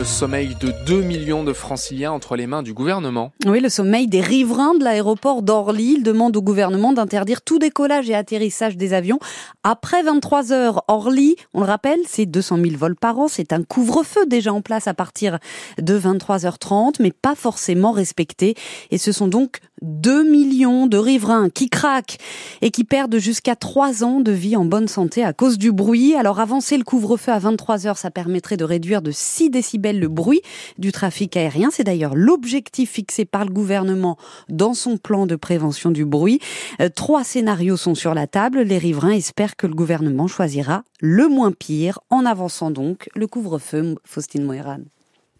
Le 0.00 0.06
sommeil 0.06 0.54
de 0.60 0.72
2 0.86 1.02
millions 1.02 1.42
de 1.42 1.52
franciliens 1.52 2.12
entre 2.12 2.36
les 2.36 2.46
mains 2.46 2.62
du 2.62 2.72
gouvernement. 2.72 3.32
Oui, 3.46 3.58
le 3.58 3.68
sommeil 3.68 4.06
des 4.06 4.20
riverains 4.20 4.74
de 4.74 4.84
l'aéroport 4.84 5.42
d'Orly. 5.42 5.94
Il 5.96 6.02
demande 6.04 6.36
au 6.36 6.40
gouvernement 6.40 6.92
d'interdire 6.92 7.42
tout 7.42 7.58
décollage 7.58 8.08
et 8.08 8.14
atterrissage 8.14 8.76
des 8.76 8.94
avions 8.94 9.18
après 9.64 10.04
23 10.04 10.52
heures. 10.52 10.84
Orly, 10.86 11.34
on 11.52 11.62
le 11.62 11.66
rappelle, 11.66 11.98
c'est 12.06 12.26
200 12.26 12.58
000 12.58 12.76
vols 12.76 12.94
par 12.94 13.18
an. 13.18 13.26
C'est 13.26 13.52
un 13.52 13.64
couvre-feu 13.64 14.24
déjà 14.26 14.52
en 14.52 14.60
place 14.60 14.86
à 14.86 14.94
partir 14.94 15.40
de 15.82 15.98
23h30, 15.98 16.98
mais 17.00 17.10
pas 17.10 17.34
forcément 17.34 17.90
respecté. 17.90 18.54
Et 18.92 18.98
ce 18.98 19.10
sont 19.10 19.26
donc 19.26 19.58
2 19.82 20.22
millions 20.22 20.86
de 20.86 20.96
riverains 20.96 21.50
qui 21.50 21.68
craquent 21.68 22.18
et 22.62 22.70
qui 22.70 22.84
perdent 22.84 23.18
jusqu'à 23.18 23.56
3 23.56 24.04
ans 24.04 24.20
de 24.20 24.30
vie 24.30 24.54
en 24.54 24.64
bonne 24.64 24.86
santé 24.86 25.24
à 25.24 25.32
cause 25.32 25.58
du 25.58 25.72
bruit. 25.72 26.14
Alors 26.14 26.38
avancer 26.38 26.76
le 26.76 26.84
couvre-feu 26.84 27.32
à 27.32 27.40
23 27.40 27.88
heures, 27.88 27.98
ça 27.98 28.12
permettrait 28.12 28.56
de 28.56 28.64
réduire 28.64 29.02
de 29.02 29.10
6 29.10 29.50
décibels 29.50 29.87
le 29.92 30.08
bruit 30.08 30.42
du 30.78 30.92
trafic 30.92 31.36
aérien. 31.36 31.70
C'est 31.72 31.84
d'ailleurs 31.84 32.14
l'objectif 32.14 32.90
fixé 32.92 33.24
par 33.24 33.44
le 33.44 33.50
gouvernement 33.50 34.16
dans 34.48 34.74
son 34.74 34.96
plan 34.96 35.26
de 35.26 35.36
prévention 35.36 35.90
du 35.90 36.04
bruit. 36.04 36.40
Euh, 36.80 36.88
trois 36.94 37.24
scénarios 37.24 37.76
sont 37.76 37.94
sur 37.94 38.14
la 38.14 38.26
table. 38.26 38.60
Les 38.60 38.78
riverains 38.78 39.12
espèrent 39.12 39.56
que 39.56 39.66
le 39.66 39.74
gouvernement 39.74 40.26
choisira 40.26 40.84
le 41.00 41.28
moins 41.28 41.52
pire 41.52 42.00
en 42.10 42.26
avançant 42.26 42.70
donc 42.70 43.08
le 43.14 43.26
couvre-feu. 43.26 43.96
Faustine 44.04 44.44
Moiran. 44.44 44.80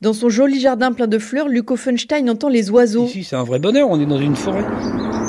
Dans 0.00 0.12
son 0.12 0.28
joli 0.28 0.60
jardin 0.60 0.92
plein 0.92 1.08
de 1.08 1.18
fleurs, 1.18 1.48
Luc 1.48 1.70
Offenstein 1.72 2.30
entend 2.30 2.48
les 2.48 2.70
oiseaux. 2.70 3.06
Ici, 3.06 3.24
c'est 3.24 3.36
un 3.36 3.42
vrai 3.42 3.58
bonheur, 3.58 3.88
on 3.90 4.00
est 4.00 4.06
dans 4.06 4.20
une 4.20 4.36
forêt. 4.36 4.64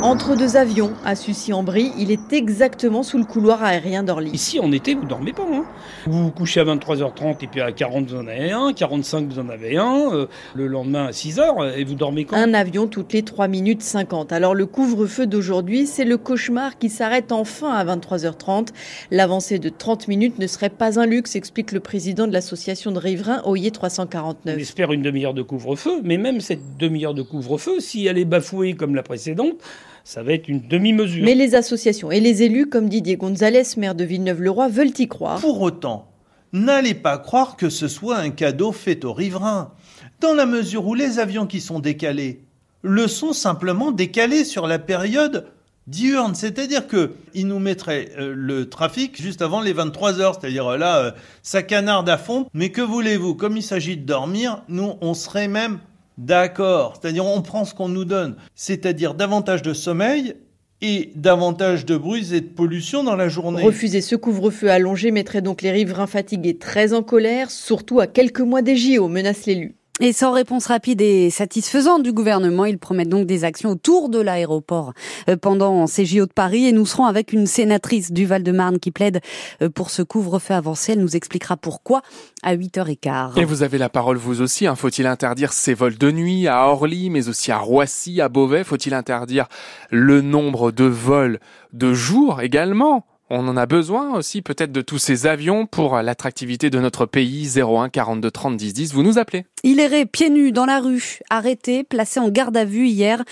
Entre 0.02 0.38
deux 0.38 0.56
avions, 0.56 0.94
à 1.04 1.14
Sucy-en-Brie, 1.14 1.92
il 1.98 2.10
est 2.10 2.32
exactement 2.32 3.04
sous 3.04 3.18
le 3.18 3.26
couloir 3.26 3.62
aérien 3.62 4.02
d'Orly. 4.02 4.32
Ici, 4.32 4.58
en 4.58 4.72
été, 4.72 4.96
vous 4.96 5.06
dormez 5.06 5.34
pas. 5.34 5.44
Hein. 5.44 5.66
vous 6.06 6.24
vous 6.24 6.32
couchez 6.32 6.62
à 6.62 6.64
23h30 6.64 7.36
et 7.42 7.48
puis 7.48 7.60
à 7.60 7.74
40 7.74 8.08
vous 8.08 8.16
en 8.16 8.28
avez 8.28 8.52
un, 8.52 8.72
45 8.72 9.28
vous 9.28 9.40
en 9.40 9.50
avez 9.50 9.76
un, 9.76 10.14
euh, 10.14 10.28
le 10.56 10.68
lendemain 10.68 11.08
à 11.08 11.12
6h 11.12 11.76
et 11.76 11.84
vous 11.84 11.96
dormez 11.96 12.24
quand? 12.24 12.38
Un 12.38 12.54
avion 12.54 12.88
toutes 12.88 13.12
les 13.12 13.24
3 13.24 13.50
minutes 13.50 13.82
50. 13.82 14.32
Alors 14.32 14.56
le 14.56 14.66
couvre-feu 14.66 15.28
d'aujourd'hui, 15.28 15.86
c'est 15.86 16.06
le 16.06 16.18
cauchemar 16.18 16.78
qui 16.78 16.88
s'arrête 16.88 17.34
enfin 17.34 17.70
à 17.74 17.84
23h30. 17.84 18.70
L'avancée 19.12 19.60
de 19.60 19.68
30 19.68 20.08
minutes 20.08 20.40
ne 20.40 20.48
serait 20.48 20.70
pas 20.70 20.98
un 20.98 21.08
luxe, 21.08 21.36
explique 21.36 21.74
le 21.74 21.82
président 21.82 22.26
de 22.26 22.32
l'association 22.32 22.94
de 22.94 23.00
riverains 23.00 23.42
OIE 23.46 23.70
349. 23.70 24.56
On 24.56 24.60
espère 24.60 24.94
une 24.94 25.02
demi-heure 25.02 25.34
de 25.34 25.42
couvre-feu, 25.42 26.00
mais 26.06 26.18
même 26.18 26.40
cette 26.40 26.78
demi-heure 26.78 27.14
de 27.14 27.22
couvre-feu, 27.22 27.82
si 27.82 28.08
elle 28.08 28.18
est 28.18 28.26
bafouée 28.26 28.76
comme 28.76 28.96
la 28.96 29.04
précédente, 29.04 29.56
ça 30.04 30.24
va 30.24 30.34
être 30.34 30.48
une 30.48 30.68
demi-mesure. 30.68 31.24
Mais 31.24 31.36
les 31.36 31.56
associations 31.56 32.12
et 32.12 32.20
les 32.20 32.44
élus, 32.44 32.68
comme 32.68 32.90
Didier 32.90 33.18
Gonzalez, 33.18 33.64
maire 33.78 33.96
de 33.96 34.04
Villeneuve-le-Roi, 34.04 34.70
veulent 34.70 34.98
y 34.98 35.08
croire. 35.08 35.40
Pour 35.40 35.62
autant, 35.62 36.08
n'allez 36.54 36.94
pas 36.96 37.18
croire 37.18 37.58
que 37.58 37.70
ce 37.70 37.88
soit 37.88 38.18
un 38.18 38.30
cadeau 38.30 38.72
fait 38.72 39.06
aux 39.06 39.14
riverains, 39.14 39.74
dans 40.20 40.34
la 40.34 40.46
mesure 40.46 40.86
où 40.88 40.96
les 40.96 41.20
avions 41.20 41.48
qui 41.48 41.62
sont 41.62 41.80
décalés 41.80 42.42
le 42.82 43.08
sont 43.08 43.34
simplement 43.34 43.92
décalés 43.92 44.46
sur 44.46 44.68
la 44.68 44.80
période 44.80 45.48
diurne, 45.88 46.36
c'est-à-dire 46.36 46.88
que 46.88 47.14
il 47.34 47.48
nous 47.48 47.60
mettrait 47.60 48.12
euh, 48.18 48.34
le 48.36 48.70
trafic 48.70 49.20
juste 49.20 49.42
avant 49.42 49.60
les 49.60 49.74
23 49.74 50.22
heures, 50.22 50.38
c'est-à-dire 50.40 50.68
euh, 50.68 50.78
là 50.78 50.98
euh, 51.00 51.12
ça 51.42 51.64
canarde 51.64 52.08
à 52.10 52.18
fond, 52.18 52.48
mais 52.54 52.70
que 52.70 52.82
voulez-vous, 52.82 53.34
comme 53.34 53.58
il 53.58 53.64
s'agit 53.64 53.98
de 53.98 54.06
dormir, 54.06 54.62
nous 54.70 54.94
on 55.02 55.14
serait 55.16 55.48
même 55.48 55.80
D'accord, 56.20 57.00
c'est-à-dire 57.00 57.26
on 57.26 57.42
prend 57.42 57.64
ce 57.64 57.74
qu'on 57.74 57.88
nous 57.88 58.04
donne, 58.04 58.36
c'est-à-dire 58.54 59.14
davantage 59.14 59.62
de 59.62 59.74
sommeil 59.74 60.36
et 60.82 61.14
davantage 61.16 61.86
de 61.86 61.96
bruit 61.96 62.36
et 62.36 62.42
de 62.42 62.48
pollution 62.48 63.06
dans 63.06 63.16
la 63.16 63.30
journée. 63.30 63.64
Refuser 63.64 64.02
ce 64.02 64.18
couvre-feu 64.18 64.70
allongé 64.70 65.12
mettrait 65.12 65.42
donc 65.42 65.62
les 65.62 65.72
riverains 65.72 66.08
fatigués 66.08 66.58
très 66.58 66.92
en 66.92 67.04
colère, 67.04 67.50
surtout 67.50 68.02
à 68.02 68.08
quelques 68.08 68.42
mois 68.42 68.62
des 68.62 68.76
JO, 68.76 69.08
menace 69.08 69.46
l'élu. 69.46 69.79
Et 70.02 70.14
sans 70.14 70.32
réponse 70.32 70.68
rapide 70.68 71.02
et 71.02 71.30
satisfaisante 71.30 72.04
du 72.04 72.14
gouvernement, 72.14 72.64
ils 72.64 72.78
promettent 72.78 73.10
donc 73.10 73.26
des 73.26 73.44
actions 73.44 73.72
autour 73.72 74.08
de 74.08 74.20
l'aéroport 74.22 74.94
euh, 75.28 75.36
pendant 75.36 75.88
ces 75.88 76.06
JO 76.06 76.26
de 76.26 76.32
Paris. 76.32 76.68
Et 76.68 76.72
nous 76.72 76.86
serons 76.86 77.04
avec 77.04 77.34
une 77.34 77.46
sénatrice 77.46 78.14
du 78.14 78.26
Val-de-Marne 78.26 78.80
qui 78.80 78.92
plaide 78.92 79.20
euh, 79.62 79.68
pour 79.70 79.90
ce 79.90 80.02
couvre-feu 80.02 80.54
avancé. 80.54 80.94
Elle 80.94 81.02
nous 81.02 81.18
expliquera 81.18 81.58
pourquoi 81.58 82.02
à 82.44 82.56
8h15. 82.56 83.38
Et 83.38 83.44
vous 83.44 83.62
avez 83.62 83.78
la 83.78 83.90
parole 83.90 84.16
vous 84.16 84.40
aussi. 84.42 84.68
Hein. 84.68 84.76
Faut-il 84.76 85.06
interdire 85.06 85.52
ces 85.52 85.74
vols 85.74 85.98
de 85.98 86.12
nuit 86.12 86.48
à 86.48 86.68
Orly, 86.68 87.10
mais 87.10 87.28
aussi 87.28 87.52
à 87.52 87.58
Roissy, 87.58 88.22
à 88.22 88.30
Beauvais? 88.30 88.64
Faut-il 88.64 88.94
interdire 88.94 89.48
le 89.90 90.22
nombre 90.22 90.72
de 90.72 90.86
vols 90.86 91.40
de 91.74 91.94
jour 91.94 92.40
également? 92.40 93.06
On 93.30 93.48
en 93.48 93.58
a 93.58 93.66
besoin 93.66 94.16
aussi 94.16 94.42
peut-être 94.42 94.72
de 94.72 94.82
tous 94.82 94.98
ces 94.98 95.28
avions 95.28 95.66
pour 95.66 95.98
l'attractivité 96.02 96.70
de 96.70 96.80
notre 96.80 97.06
pays. 97.06 97.50
01 97.60 97.90
42 97.90 98.32
30 98.32 98.58
10 98.58 98.74
10, 98.74 98.94
vous 98.94 99.04
nous 99.04 99.18
appelez. 99.18 99.46
Il 99.64 99.80
errait 99.80 100.06
pieds 100.06 100.30
nus 100.30 100.52
dans 100.52 100.66
la 100.66 100.80
rue, 100.80 101.20
arrêté, 101.30 101.84
placé 101.84 102.20
en 102.20 102.30
garde 102.30 102.56
à 102.56 102.66
vue 102.66 102.88
hier. 102.88 103.24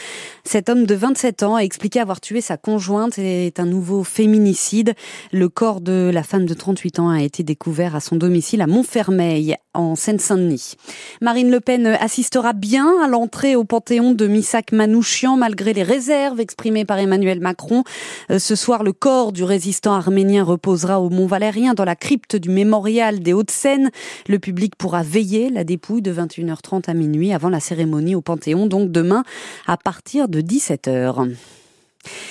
Cet 0.43 0.69
homme 0.69 0.85
de 0.85 0.93
27 0.93 1.43
ans 1.43 1.55
a 1.55 1.61
expliqué 1.61 1.99
avoir 1.99 2.19
tué 2.21 2.41
sa 2.41 2.57
conjointe. 2.57 3.13
C'est 3.13 3.59
un 3.59 3.65
nouveau 3.65 4.03
féminicide. 4.03 4.93
Le 5.31 5.49
corps 5.49 5.81
de 5.81 6.11
la 6.13 6.23
femme 6.23 6.45
de 6.45 6.53
38 6.53 6.99
ans 6.99 7.09
a 7.09 7.21
été 7.21 7.43
découvert 7.43 7.95
à 7.95 7.99
son 7.99 8.17
domicile 8.17 8.61
à 8.61 8.67
Montfermeil, 8.67 9.55
en 9.73 9.95
Seine-Saint-Denis. 9.95 10.73
Marine 11.21 11.49
Le 11.49 11.59
Pen 11.59 11.87
assistera 11.87 12.53
bien 12.53 12.87
à 13.03 13.07
l'entrée 13.07 13.55
au 13.55 13.63
Panthéon 13.63 14.11
de 14.13 14.27
Missak 14.27 14.71
Manouchian 14.71 15.37
malgré 15.37 15.73
les 15.73 15.83
réserves 15.83 16.39
exprimées 16.39 16.85
par 16.85 16.99
Emmanuel 16.99 17.39
Macron. 17.39 17.83
Euh, 18.31 18.39
ce 18.39 18.55
soir, 18.55 18.83
le 18.83 18.93
corps 18.93 19.31
du 19.31 19.43
résistant 19.43 19.86
arménien 19.93 20.43
reposera 20.43 20.99
au 20.99 21.09
Mont 21.09 21.27
Valérien 21.27 21.73
dans 21.73 21.85
la 21.85 21.95
crypte 21.95 22.35
du 22.35 22.49
mémorial 22.49 23.19
des 23.19 23.33
Hauts-de-Seine. 23.33 23.91
Le 24.27 24.39
public 24.39 24.75
pourra 24.75 25.03
veiller 25.03 25.49
la 25.49 25.63
dépouille 25.63 26.01
de 26.01 26.13
21h30 26.13 26.89
à 26.89 26.93
minuit 26.93 27.33
avant 27.33 27.49
la 27.49 27.59
cérémonie 27.59 28.15
au 28.15 28.21
Panthéon, 28.21 28.67
donc 28.67 28.91
demain 28.91 29.23
à 29.65 29.77
partir 29.77 30.27
de 30.27 30.41
17h. 30.41 31.29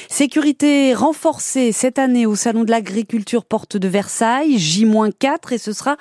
Sécurité 0.09 0.95
renforcée 0.95 1.73
cette 1.73 1.99
année 1.99 2.27
au 2.27 2.37
Salon 2.37 2.65
de 2.65 2.71
l'Agriculture 2.71 3.45
Porte 3.45 3.77
de 3.77 3.89
Versailles, 3.89 4.57
J-4, 4.57 5.53
et 5.53 5.59
ce 5.59 5.73
sera 5.73 5.97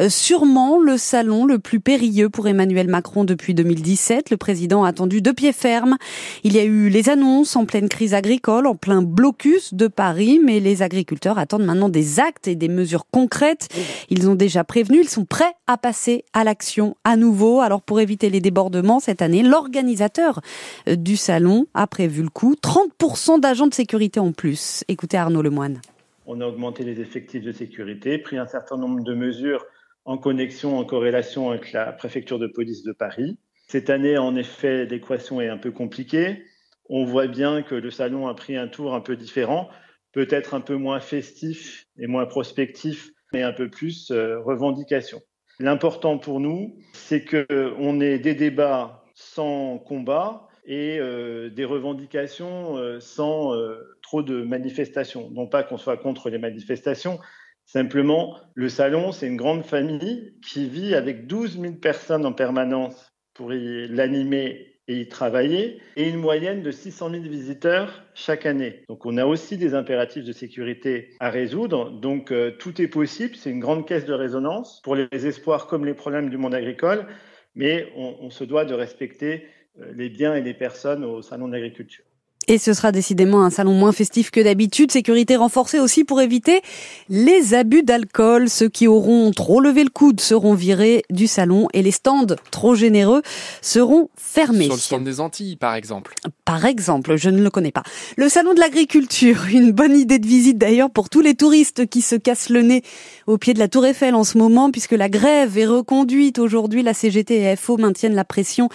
euh, 0.00 0.08
sûrement 0.08 0.78
le 0.78 0.96
salon 0.96 1.44
le 1.44 1.58
plus 1.58 1.78
périlleux 1.78 2.30
pour 2.30 2.48
Emmanuel 2.48 2.88
Macron 2.88 3.24
depuis 3.24 3.54
2017. 3.54 4.30
Le 4.30 4.36
président 4.38 4.84
a 4.84 4.88
attendu 4.88 5.20
de 5.20 5.30
pied 5.30 5.52
ferme. 5.52 5.98
Il 6.42 6.54
y 6.54 6.58
a 6.58 6.64
eu 6.64 6.88
les 6.88 7.10
annonces 7.10 7.54
en 7.54 7.66
pleine 7.66 7.88
crise 7.88 8.14
agricole, 8.14 8.66
en 8.66 8.74
plein 8.74 9.02
blocus 9.02 9.74
de 9.74 9.88
Paris, 9.88 10.40
mais 10.42 10.58
les 10.58 10.82
agriculteurs 10.82 11.38
attendent 11.38 11.64
maintenant 11.64 11.90
des 11.90 12.18
actes 12.18 12.48
et 12.48 12.54
des 12.54 12.68
mesures 12.68 13.04
concrètes. 13.10 13.68
Ils 14.08 14.28
ont 14.28 14.34
déjà 14.34 14.64
prévenu, 14.64 15.00
ils 15.02 15.08
sont 15.08 15.26
prêts 15.26 15.52
à 15.66 15.76
passer 15.76 16.24
à 16.32 16.44
l'action 16.44 16.96
à 17.04 17.16
nouveau. 17.16 17.60
Alors 17.60 17.82
pour 17.82 18.00
éviter 18.00 18.30
les 18.30 18.40
débordements 18.40 19.00
cette 19.00 19.22
année, 19.22 19.42
l'organisateur 19.42 20.40
euh, 20.88 20.96
du 20.96 21.16
salon 21.16 21.66
a 21.74 21.86
prévu 21.86 22.22
le 22.22 22.30
coup. 22.30 22.54
30% 22.62 23.38
d'agents 23.50 23.66
de 23.66 23.74
sécurité 23.74 24.20
en 24.20 24.30
plus. 24.30 24.84
Écoutez 24.86 25.16
Arnaud 25.16 25.42
Lemoine. 25.42 25.80
On 26.24 26.40
a 26.40 26.46
augmenté 26.46 26.84
les 26.84 27.00
effectifs 27.00 27.42
de 27.42 27.50
sécurité, 27.50 28.16
pris 28.16 28.38
un 28.38 28.46
certain 28.46 28.76
nombre 28.76 29.02
de 29.02 29.12
mesures 29.12 29.66
en 30.04 30.18
connexion, 30.18 30.78
en 30.78 30.84
corrélation 30.84 31.50
avec 31.50 31.72
la 31.72 31.90
préfecture 31.90 32.38
de 32.38 32.46
police 32.46 32.84
de 32.84 32.92
Paris. 32.92 33.40
Cette 33.66 33.90
année, 33.90 34.16
en 34.18 34.36
effet, 34.36 34.86
l'équation 34.86 35.40
est 35.40 35.48
un 35.48 35.58
peu 35.58 35.72
compliquée. 35.72 36.44
On 36.88 37.04
voit 37.04 37.26
bien 37.26 37.62
que 37.62 37.74
le 37.74 37.90
salon 37.90 38.28
a 38.28 38.34
pris 38.34 38.56
un 38.56 38.68
tour 38.68 38.94
un 38.94 39.00
peu 39.00 39.16
différent, 39.16 39.68
peut-être 40.12 40.54
un 40.54 40.60
peu 40.60 40.76
moins 40.76 41.00
festif 41.00 41.88
et 41.98 42.06
moins 42.06 42.26
prospectif, 42.26 43.10
mais 43.32 43.42
un 43.42 43.52
peu 43.52 43.68
plus 43.68 44.12
euh, 44.12 44.38
revendication. 44.38 45.20
L'important 45.58 46.18
pour 46.18 46.38
nous, 46.38 46.76
c'est 46.92 47.24
qu'on 47.24 48.00
ait 48.00 48.20
des 48.20 48.36
débats 48.36 49.02
sans 49.16 49.78
combat, 49.78 50.46
et 50.70 51.00
euh, 51.00 51.50
des 51.50 51.64
revendications 51.64 52.78
euh, 52.78 53.00
sans 53.00 53.52
euh, 53.54 53.74
trop 54.02 54.22
de 54.22 54.42
manifestations. 54.42 55.28
Non 55.32 55.48
pas 55.48 55.64
qu'on 55.64 55.76
soit 55.76 55.96
contre 55.96 56.30
les 56.30 56.38
manifestations, 56.38 57.18
simplement 57.66 58.38
le 58.54 58.68
salon, 58.68 59.10
c'est 59.10 59.26
une 59.26 59.36
grande 59.36 59.64
famille 59.64 60.32
qui 60.46 60.68
vit 60.68 60.94
avec 60.94 61.26
12 61.26 61.60
000 61.60 61.74
personnes 61.74 62.24
en 62.24 62.32
permanence 62.32 63.12
pour 63.34 63.50
l'animer 63.50 64.68
et 64.86 65.00
y 65.00 65.08
travailler, 65.08 65.80
et 65.96 66.08
une 66.08 66.16
moyenne 66.16 66.62
de 66.62 66.70
600 66.70 67.10
000 67.10 67.22
visiteurs 67.24 68.04
chaque 68.14 68.46
année. 68.46 68.84
Donc 68.88 69.06
on 69.06 69.16
a 69.18 69.26
aussi 69.26 69.56
des 69.56 69.74
impératifs 69.74 70.24
de 70.24 70.32
sécurité 70.32 71.10
à 71.20 71.30
résoudre. 71.30 71.90
Donc 71.90 72.32
tout 72.58 72.82
est 72.82 72.88
possible, 72.88 73.36
c'est 73.36 73.50
une 73.50 73.60
grande 73.60 73.86
caisse 73.86 74.04
de 74.04 74.12
résonance 74.12 74.80
pour 74.82 74.96
les 74.96 75.08
espoirs 75.26 75.68
comme 75.68 75.84
les 75.84 75.94
problèmes 75.94 76.28
du 76.28 76.38
monde 76.38 76.54
agricole, 76.54 77.06
mais 77.54 77.92
on, 77.96 78.30
se 78.30 78.44
doit 78.44 78.64
de 78.64 78.74
respecter 78.74 79.46
les 79.76 80.08
biens 80.10 80.34
et 80.34 80.42
les 80.42 80.54
personnes 80.54 81.04
au 81.04 81.22
salon 81.22 81.48
de 81.48 81.52
l'agriculture. 81.52 82.04
Et 82.50 82.58
ce 82.58 82.72
sera 82.72 82.90
décidément 82.90 83.44
un 83.44 83.50
salon 83.50 83.74
moins 83.74 83.92
festif 83.92 84.32
que 84.32 84.40
d'habitude. 84.40 84.90
Sécurité 84.90 85.36
renforcée 85.36 85.78
aussi 85.78 86.02
pour 86.02 86.20
éviter 86.20 86.62
les 87.08 87.54
abus 87.54 87.84
d'alcool. 87.84 88.50
Ceux 88.50 88.68
qui 88.68 88.88
auront 88.88 89.30
trop 89.30 89.60
levé 89.60 89.84
le 89.84 89.88
coude 89.88 90.20
seront 90.20 90.54
virés 90.54 91.04
du 91.10 91.28
salon 91.28 91.68
et 91.74 91.80
les 91.80 91.92
stands 91.92 92.26
trop 92.50 92.74
généreux 92.74 93.22
seront 93.62 94.08
fermés. 94.16 94.64
Sur 94.64 94.74
le 94.74 94.80
stand 94.80 95.04
des 95.04 95.20
Antilles, 95.20 95.54
par 95.54 95.76
exemple. 95.76 96.12
Par 96.44 96.64
exemple, 96.64 97.14
je 97.16 97.30
ne 97.30 97.40
le 97.40 97.50
connais 97.50 97.70
pas. 97.70 97.84
Le 98.16 98.28
salon 98.28 98.52
de 98.52 98.58
l'agriculture, 98.58 99.44
une 99.52 99.70
bonne 99.70 99.96
idée 99.96 100.18
de 100.18 100.26
visite 100.26 100.58
d'ailleurs 100.58 100.90
pour 100.90 101.08
tous 101.08 101.20
les 101.20 101.36
touristes 101.36 101.86
qui 101.86 102.02
se 102.02 102.16
cassent 102.16 102.48
le 102.48 102.62
nez 102.62 102.82
au 103.28 103.38
pied 103.38 103.54
de 103.54 103.60
la 103.60 103.68
Tour 103.68 103.86
Eiffel 103.86 104.16
en 104.16 104.24
ce 104.24 104.36
moment, 104.38 104.72
puisque 104.72 104.90
la 104.90 105.08
grève 105.08 105.56
est 105.56 105.66
reconduite 105.66 106.40
aujourd'hui. 106.40 106.82
La 106.82 106.94
CGT 106.94 107.44
et 107.44 107.54
FO 107.54 107.76
maintiennent 107.76 108.16
la 108.16 108.24
pression. 108.24 108.68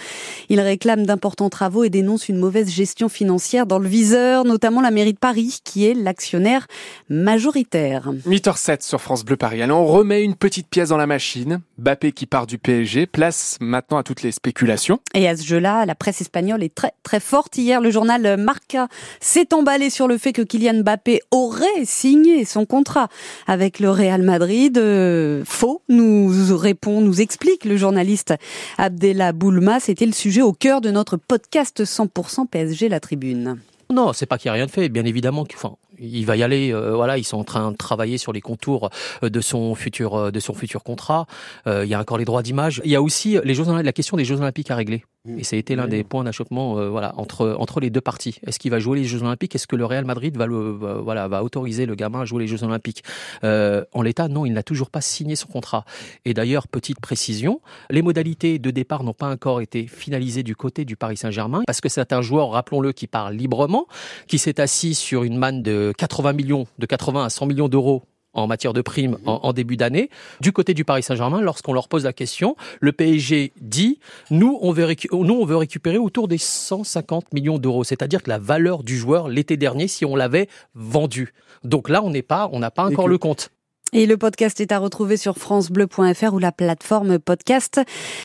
Ils 0.48 0.60
réclament 0.60 1.04
d'importants 1.04 1.50
travaux 1.50 1.84
et 1.84 1.90
dénoncent 1.90 2.30
une 2.30 2.38
mauvaise 2.38 2.70
gestion 2.70 3.10
financière 3.10 3.65
dans 3.66 3.78
le 3.78 3.88
viseur, 3.88 4.44
notamment 4.44 4.80
la 4.80 4.90
mairie 4.90 5.12
de 5.12 5.18
Paris, 5.18 5.60
qui 5.64 5.86
est 5.86 5.94
l'actionnaire 5.94 6.66
majoritaire. 7.08 8.10
8h07 8.26 8.82
sur 8.82 9.00
France 9.00 9.24
Bleu 9.24 9.36
Paris. 9.36 9.62
Alors 9.62 9.80
on 9.80 9.86
remet 9.86 10.22
une 10.22 10.34
petite 10.34 10.68
pièce 10.68 10.88
dans 10.90 10.96
la 10.96 11.06
machine. 11.06 11.60
Bappé 11.78 12.12
qui 12.12 12.26
part 12.26 12.46
du 12.46 12.58
PSG, 12.58 13.06
place 13.06 13.56
maintenant 13.60 13.98
à 13.98 14.02
toutes 14.02 14.22
les 14.22 14.32
spéculations. 14.32 15.00
Et 15.14 15.28
à 15.28 15.36
ce 15.36 15.44
jeu-là, 15.44 15.84
la 15.86 15.94
presse 15.94 16.20
espagnole 16.20 16.62
est 16.62 16.74
très 16.74 16.92
très 17.02 17.20
forte. 17.20 17.56
Hier, 17.58 17.80
le 17.80 17.90
journal 17.90 18.36
Marca 18.36 18.88
s'est 19.20 19.52
emballé 19.52 19.90
sur 19.90 20.08
le 20.08 20.18
fait 20.18 20.32
que 20.32 20.42
Kylian 20.42 20.82
Mbappé 20.82 21.20
aurait 21.30 21.84
signé 21.84 22.44
son 22.44 22.66
contrat 22.66 23.08
avec 23.46 23.80
le 23.80 23.90
Real 23.90 24.22
Madrid. 24.22 24.78
Euh, 24.78 25.42
faux, 25.44 25.82
nous 25.88 26.30
répond, 26.56 27.00
nous 27.00 27.20
explique 27.20 27.64
le 27.64 27.76
journaliste 27.76 28.34
Abdella 28.78 29.32
Boulma. 29.32 29.80
C'était 29.80 30.06
le 30.06 30.12
sujet 30.12 30.42
au 30.42 30.52
cœur 30.52 30.80
de 30.80 30.90
notre 30.90 31.16
podcast 31.16 31.84
100% 31.84 32.46
PSG 32.46 32.88
La 32.88 33.00
Tribune. 33.00 33.55
Non, 33.90 34.12
c'est 34.12 34.26
pas 34.26 34.36
qu'il 34.38 34.48
n'y 34.48 34.50
a 34.50 34.54
rien 34.54 34.66
de 34.66 34.70
fait. 34.70 34.88
Bien 34.88 35.04
évidemment, 35.04 35.46
enfin, 35.54 35.76
il 35.98 36.26
va 36.26 36.36
y 36.36 36.42
aller. 36.42 36.72
Euh, 36.72 36.94
voilà, 36.94 37.18
ils 37.18 37.24
sont 37.24 37.38
en 37.38 37.44
train 37.44 37.70
de 37.70 37.76
travailler 37.76 38.18
sur 38.18 38.32
les 38.32 38.40
contours 38.40 38.90
euh, 39.22 39.30
de 39.30 39.40
son 39.40 39.74
futur, 39.74 40.14
euh, 40.14 40.30
de 40.30 40.40
son 40.40 40.54
futur 40.54 40.82
contrat. 40.82 41.26
il 41.66 41.84
y 41.84 41.94
a 41.94 42.00
encore 42.00 42.18
les 42.18 42.24
droits 42.24 42.42
d'image. 42.42 42.82
Il 42.84 42.90
y 42.90 42.96
a 42.96 43.02
aussi 43.02 43.38
les 43.44 43.54
Jeux 43.54 43.64
la 43.66 43.92
question 43.92 44.16
des 44.16 44.24
Jeux 44.24 44.36
Olympiques 44.36 44.70
à 44.70 44.76
régler. 44.76 45.04
Et 45.38 45.44
ça 45.44 45.56
a 45.56 45.58
été 45.58 45.76
l'un 45.76 45.88
des 45.88 46.04
points 46.04 46.24
d'achoppement, 46.24 46.78
euh, 46.78 46.88
voilà, 46.88 47.14
entre 47.16 47.56
entre 47.58 47.80
les 47.80 47.90
deux 47.90 48.00
parties. 48.00 48.38
Est-ce 48.46 48.58
qu'il 48.58 48.70
va 48.70 48.78
jouer 48.78 48.98
les 48.98 49.04
Jeux 49.04 49.22
Olympiques? 49.22 49.54
Est-ce 49.54 49.66
que 49.66 49.76
le 49.76 49.84
Real 49.84 50.04
Madrid 50.04 50.36
va 50.36 50.46
le, 50.46 50.70
voilà, 51.02 51.28
va 51.28 51.42
autoriser 51.42 51.86
le 51.86 51.94
gamin 51.94 52.20
à 52.20 52.24
jouer 52.24 52.42
les 52.42 52.48
Jeux 52.48 52.62
Olympiques? 52.64 53.02
Euh, 53.44 53.84
En 53.92 54.02
l'état, 54.02 54.28
non, 54.28 54.46
il 54.46 54.52
n'a 54.52 54.62
toujours 54.62 54.90
pas 54.90 55.00
signé 55.00 55.36
son 55.36 55.48
contrat. 55.48 55.84
Et 56.24 56.34
d'ailleurs, 56.34 56.68
petite 56.68 57.00
précision, 57.00 57.60
les 57.90 58.02
modalités 58.02 58.58
de 58.58 58.70
départ 58.70 59.02
n'ont 59.04 59.14
pas 59.14 59.30
encore 59.30 59.60
été 59.60 59.86
finalisées 59.86 60.42
du 60.42 60.56
côté 60.56 60.84
du 60.84 60.96
Paris 60.96 61.16
Saint-Germain, 61.16 61.62
parce 61.66 61.80
que 61.80 61.88
c'est 61.88 62.12
un 62.12 62.22
joueur, 62.22 62.50
rappelons-le, 62.50 62.92
qui 62.92 63.06
parle 63.06 63.34
librement, 63.34 63.86
qui 64.26 64.38
s'est 64.38 64.60
assis 64.60 64.94
sur 64.94 65.24
une 65.24 65.36
manne 65.36 65.62
de 65.62 65.92
80 65.96 66.32
millions, 66.32 66.66
de 66.78 66.86
80 66.86 67.24
à 67.24 67.30
100 67.30 67.46
millions 67.46 67.68
d'euros 67.68 68.02
en 68.36 68.46
matière 68.46 68.72
de 68.72 68.80
primes 68.80 69.18
en, 69.26 69.52
début 69.52 69.76
d'année. 69.76 70.10
Du 70.40 70.52
côté 70.52 70.74
du 70.74 70.84
Paris 70.84 71.02
Saint-Germain, 71.02 71.40
lorsqu'on 71.40 71.72
leur 71.72 71.88
pose 71.88 72.04
la 72.04 72.12
question, 72.12 72.56
le 72.80 72.92
PSG 72.92 73.52
dit 73.60 73.98
nous 74.30 74.58
on 74.60 74.72
veut, 74.72 74.86
nous, 75.12 75.34
on 75.34 75.44
veut 75.44 75.56
récupérer 75.56 75.98
autour 75.98 76.28
des 76.28 76.38
150 76.38 77.32
millions 77.32 77.58
d'euros, 77.58 77.84
c'est-à-dire 77.84 78.22
que 78.22 78.30
la 78.30 78.38
valeur 78.38 78.82
du 78.82 78.96
joueur 78.96 79.28
l'été 79.28 79.56
dernier 79.56 79.88
si 79.88 80.04
on 80.04 80.14
l'avait 80.16 80.48
vendu. 80.74 81.32
Donc 81.64 81.88
là, 81.88 82.02
on 82.02 82.10
n'est 82.10 82.22
pas, 82.22 82.48
on 82.52 82.58
n'a 82.58 82.70
pas 82.70 82.84
encore 82.84 83.08
le 83.08 83.18
compte. 83.18 83.50
Et 83.92 84.04
le 84.06 84.16
podcast 84.16 84.60
est 84.60 84.72
à 84.72 84.78
retrouver 84.78 85.16
sur 85.16 85.38
francebleu.fr 85.38 86.34
ou 86.34 86.38
la 86.38 86.50
plateforme 86.50 87.20
podcast. 87.20 87.80